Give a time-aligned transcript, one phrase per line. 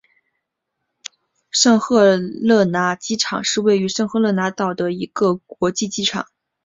[1.51, 6.25] 圣赫勒拿机场是位于圣赫勒拿岛上的一座国际机场。